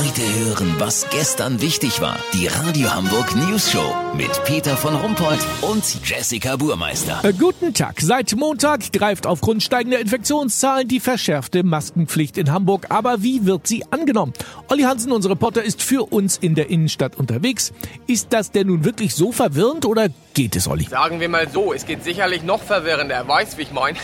Heute 0.00 0.22
hören, 0.22 0.76
was 0.78 1.06
gestern 1.10 1.60
wichtig 1.60 2.00
war. 2.00 2.16
Die 2.32 2.46
Radio 2.46 2.90
Hamburg 2.90 3.36
News 3.36 3.70
Show 3.70 3.94
mit 4.16 4.30
Peter 4.46 4.74
von 4.74 4.94
Rumpold 4.94 5.38
und 5.60 5.84
Jessica 6.08 6.56
Burmeister. 6.56 7.20
Äh, 7.22 7.34
guten 7.34 7.74
Tag. 7.74 8.00
Seit 8.00 8.34
Montag 8.34 8.92
greift 8.94 9.26
aufgrund 9.26 9.62
steigender 9.62 10.00
Infektionszahlen 10.00 10.88
die 10.88 11.00
verschärfte 11.00 11.64
Maskenpflicht 11.64 12.38
in 12.38 12.50
Hamburg. 12.50 12.86
Aber 12.88 13.22
wie 13.22 13.44
wird 13.44 13.66
sie 13.66 13.84
angenommen? 13.90 14.32
Olli 14.68 14.84
Hansen, 14.84 15.12
unser 15.12 15.28
Reporter, 15.28 15.62
ist 15.62 15.82
für 15.82 16.10
uns 16.10 16.38
in 16.38 16.54
der 16.54 16.70
Innenstadt 16.70 17.16
unterwegs. 17.16 17.74
Ist 18.06 18.28
das 18.30 18.52
denn 18.52 18.68
nun 18.68 18.86
wirklich 18.86 19.14
so 19.14 19.32
verwirrend 19.32 19.84
oder 19.84 20.08
geht 20.34 20.56
es, 20.56 20.68
Olli? 20.68 20.84
Sagen 20.84 21.20
wir 21.20 21.28
mal 21.28 21.48
so, 21.48 21.72
es 21.72 21.86
geht 21.86 22.04
sicherlich 22.04 22.42
noch 22.42 22.62
verwirrender. 22.62 23.26
Weißt, 23.26 23.58
wie 23.58 23.62
ich 23.62 23.72
mein? 23.72 23.96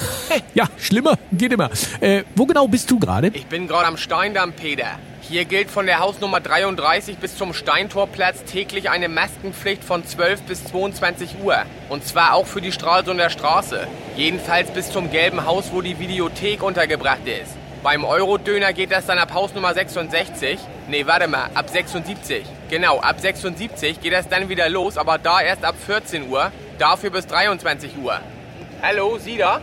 ja, 0.54 0.66
schlimmer 0.78 1.18
geht 1.32 1.52
immer. 1.52 1.70
Äh, 2.00 2.24
wo 2.34 2.46
genau 2.46 2.68
bist 2.68 2.90
du 2.90 2.98
gerade? 2.98 3.28
Ich 3.28 3.46
bin 3.46 3.66
gerade 3.68 3.86
am 3.86 3.96
Steindamm, 3.96 4.52
Peter. 4.52 4.98
Hier 5.22 5.44
gilt 5.44 5.70
von 5.70 5.86
der 5.86 6.00
Hausnummer 6.00 6.40
33 6.40 7.18
bis 7.18 7.36
zum 7.36 7.54
Steintorplatz 7.54 8.42
täglich 8.44 8.90
eine 8.90 9.08
Maskenpflicht 9.08 9.84
von 9.84 10.04
12 10.04 10.42
bis 10.42 10.64
22 10.64 11.36
Uhr. 11.42 11.56
Und 11.88 12.04
zwar 12.04 12.34
auch 12.34 12.46
für 12.46 12.60
die 12.60 12.72
Stralsunder 12.72 13.30
Straße. 13.30 13.86
Jedenfalls 14.16 14.72
bis 14.72 14.90
zum 14.90 15.10
gelben 15.12 15.46
Haus, 15.46 15.66
wo 15.72 15.82
die 15.82 16.00
Videothek 16.00 16.64
untergebracht 16.64 17.26
ist. 17.26 17.52
Beim 17.82 18.04
Eurodöner 18.04 18.74
geht 18.74 18.92
das 18.92 19.06
dann 19.06 19.18
ab 19.18 19.32
Hausnummer 19.32 19.72
66. 19.72 20.58
Nee, 20.88 21.06
warte 21.06 21.28
mal, 21.28 21.48
ab 21.54 21.70
76. 21.70 22.44
Genau, 22.68 23.00
ab 23.00 23.18
76 23.20 24.02
geht 24.02 24.12
das 24.12 24.28
dann 24.28 24.50
wieder 24.50 24.68
los, 24.68 24.98
aber 24.98 25.16
da 25.16 25.40
erst 25.40 25.64
ab 25.64 25.74
14 25.86 26.28
Uhr. 26.28 26.52
Dafür 26.78 27.08
bis 27.08 27.26
23 27.26 27.96
Uhr. 27.96 28.20
Hallo, 28.82 29.16
Sie 29.18 29.38
da? 29.38 29.62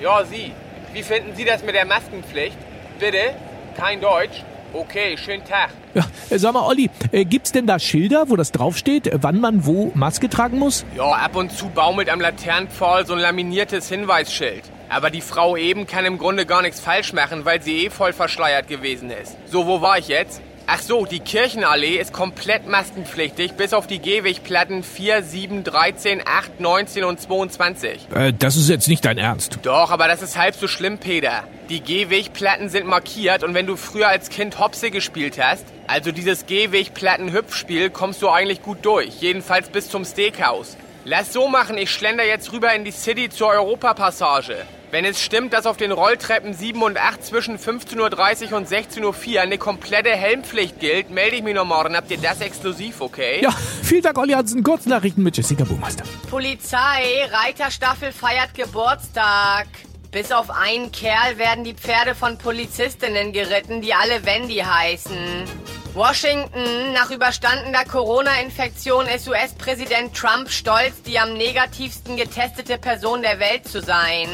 Ja, 0.00 0.24
Sie. 0.24 0.52
Wie 0.94 1.02
finden 1.02 1.34
Sie 1.36 1.44
das 1.44 1.62
mit 1.62 1.74
der 1.74 1.84
Maskenpflicht? 1.84 2.56
Bitte? 2.98 3.34
Kein 3.76 4.00
Deutsch? 4.00 4.44
Okay, 4.72 5.16
schönen 5.18 5.44
Tag. 5.44 5.68
Ja, 5.94 6.04
äh, 6.30 6.38
sag 6.38 6.54
mal, 6.54 6.66
Olli, 6.66 6.88
äh, 7.12 7.24
gibt's 7.26 7.52
denn 7.52 7.66
da 7.66 7.78
Schilder, 7.78 8.30
wo 8.30 8.36
das 8.36 8.50
draufsteht, 8.52 9.06
äh, 9.06 9.18
wann 9.20 9.40
man 9.40 9.66
wo 9.66 9.92
Maske 9.94 10.30
tragen 10.30 10.58
muss? 10.58 10.86
Ja, 10.96 11.10
ab 11.10 11.36
und 11.36 11.52
zu 11.52 11.68
baumelt 11.68 12.08
am 12.08 12.20
Laternenpfahl 12.20 13.06
so 13.06 13.12
ein 13.12 13.20
laminiertes 13.20 13.88
Hinweisschild. 13.88 14.62
Aber 14.88 15.10
die 15.10 15.20
Frau 15.20 15.56
eben 15.56 15.86
kann 15.86 16.04
im 16.04 16.18
Grunde 16.18 16.46
gar 16.46 16.62
nichts 16.62 16.80
falsch 16.80 17.12
machen, 17.12 17.44
weil 17.44 17.62
sie 17.62 17.86
eh 17.86 17.90
voll 17.90 18.12
verschleiert 18.12 18.68
gewesen 18.68 19.10
ist. 19.10 19.36
So, 19.46 19.66
wo 19.66 19.80
war 19.80 19.98
ich 19.98 20.08
jetzt? 20.08 20.40
Ach 20.70 20.82
so, 20.82 21.06
die 21.06 21.20
Kirchenallee 21.20 21.96
ist 21.96 22.12
komplett 22.12 22.66
maskenpflichtig, 22.68 23.52
bis 23.54 23.72
auf 23.72 23.86
die 23.86 24.00
Gehwegplatten 24.00 24.82
4, 24.82 25.22
7, 25.22 25.64
13, 25.64 26.20
8, 26.26 26.60
19 26.60 27.04
und 27.04 27.18
22. 27.18 28.08
Äh, 28.14 28.34
das 28.38 28.56
ist 28.56 28.68
jetzt 28.68 28.86
nicht 28.86 29.02
dein 29.06 29.16
Ernst. 29.16 29.60
Doch, 29.62 29.90
aber 29.90 30.08
das 30.08 30.20
ist 30.20 30.36
halb 30.36 30.54
so 30.54 30.68
schlimm, 30.68 30.98
Peter. 30.98 31.44
Die 31.70 31.80
Gehwegplatten 31.80 32.68
sind 32.68 32.86
markiert 32.86 33.44
und 33.44 33.54
wenn 33.54 33.66
du 33.66 33.76
früher 33.76 34.08
als 34.08 34.28
Kind 34.28 34.58
Hopse 34.58 34.90
gespielt 34.90 35.38
hast, 35.42 35.64
also 35.86 36.12
dieses 36.12 36.44
Gehwegplatten-Hüpfspiel, 36.44 37.88
kommst 37.88 38.20
du 38.20 38.28
eigentlich 38.28 38.60
gut 38.60 38.84
durch. 38.84 39.22
Jedenfalls 39.22 39.70
bis 39.70 39.88
zum 39.88 40.04
Steakhouse. 40.04 40.76
Lass 41.10 41.32
so 41.32 41.48
machen, 41.48 41.78
ich 41.78 41.90
schlender 41.90 42.26
jetzt 42.26 42.52
rüber 42.52 42.74
in 42.74 42.84
die 42.84 42.90
City 42.90 43.30
zur 43.30 43.48
Europapassage. 43.48 44.66
Wenn 44.90 45.06
es 45.06 45.22
stimmt, 45.22 45.54
dass 45.54 45.64
auf 45.64 45.78
den 45.78 45.90
Rolltreppen 45.90 46.52
7 46.52 46.82
und 46.82 46.98
8 46.98 47.24
zwischen 47.24 47.58
15.30 47.58 48.50
Uhr 48.50 48.58
und 48.58 48.68
16.04 48.68 49.36
Uhr 49.36 49.40
eine 49.40 49.56
komplette 49.56 50.10
Helmpflicht 50.10 50.80
gilt, 50.80 51.08
melde 51.08 51.36
ich 51.36 51.42
mich 51.42 51.54
noch 51.54 51.64
morgen. 51.64 51.96
Habt 51.96 52.10
ihr 52.10 52.18
das 52.18 52.42
exklusiv, 52.42 53.00
okay? 53.00 53.40
Ja, 53.42 53.54
vielen 53.82 54.02
Dank, 54.02 54.18
Olli 54.18 54.34
Hansen. 54.34 54.62
Kurznachrichten 54.62 55.24
mit 55.24 55.34
Jessica 55.34 55.64
Buhmeister. 55.64 56.04
Polizei, 56.28 57.26
Reiterstaffel 57.32 58.12
feiert 58.12 58.52
Geburtstag. 58.52 59.66
Bis 60.10 60.30
auf 60.30 60.50
einen 60.50 60.92
Kerl 60.92 61.38
werden 61.38 61.64
die 61.64 61.74
Pferde 61.74 62.14
von 62.14 62.36
Polizistinnen 62.36 63.32
geritten, 63.32 63.80
die 63.80 63.94
alle 63.94 64.26
Wendy 64.26 64.56
heißen. 64.56 65.77
Washington, 65.98 66.92
nach 66.94 67.10
überstandener 67.10 67.84
Corona-Infektion 67.84 69.06
ist 69.06 69.28
US-Präsident 69.28 70.14
Trump 70.14 70.48
stolz, 70.48 71.02
die 71.02 71.18
am 71.18 71.32
negativsten 71.32 72.16
getestete 72.16 72.78
Person 72.78 73.22
der 73.22 73.40
Welt 73.40 73.66
zu 73.66 73.82
sein. 73.82 74.28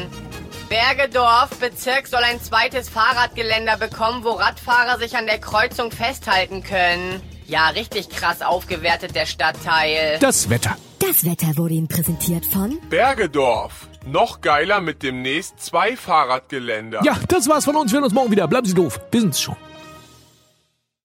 Bergedorf 0.69 1.57
Bezirk 1.59 2.05
soll 2.05 2.21
ein 2.21 2.39
zweites 2.39 2.87
Fahrradgeländer 2.87 3.77
bekommen, 3.77 4.23
wo 4.23 4.33
Radfahrer 4.33 4.99
sich 4.99 5.17
an 5.17 5.25
der 5.25 5.39
Kreuzung 5.39 5.89
festhalten 5.89 6.61
können. 6.61 7.19
Ja, 7.47 7.69
richtig 7.69 8.09
krass 8.09 8.43
aufgewertet 8.43 9.15
der 9.15 9.25
Stadtteil. 9.25 10.19
Das 10.19 10.51
Wetter. 10.51 10.77
Das 10.99 11.25
Wetter 11.25 11.57
wurde 11.57 11.73
Ihnen 11.73 11.87
präsentiert 11.87 12.45
von 12.45 12.79
Bergedorf. 12.91 13.87
Noch 14.05 14.41
geiler 14.41 14.81
mit 14.81 15.01
demnächst 15.01 15.59
zwei 15.61 15.97
Fahrradgeländer. 15.97 17.01
Ja, 17.03 17.17
das 17.27 17.49
war's 17.49 17.65
von 17.65 17.75
uns. 17.75 17.91
Wir 17.91 17.97
sehen 17.97 18.03
uns 18.03 18.13
morgen 18.13 18.29
wieder. 18.29 18.47
Bleiben 18.47 18.67
Sie 18.67 18.75
doof. 18.75 18.99
Wir 19.09 19.21
sind's 19.21 19.41
schon. 19.41 19.55